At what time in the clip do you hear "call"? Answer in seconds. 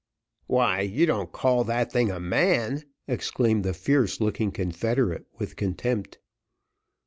1.31-1.63